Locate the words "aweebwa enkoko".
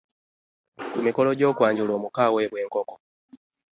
2.25-2.95